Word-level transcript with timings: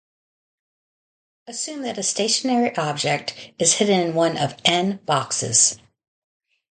Assume 1.45 1.83
that 1.83 1.99
a 1.99 2.01
stationary 2.01 2.75
object 2.75 3.51
is 3.59 3.73
hidden 3.73 3.99
in 3.99 4.15
one 4.15 4.35
of 4.35 4.55
n 4.65 4.97
boxes. 5.05 5.77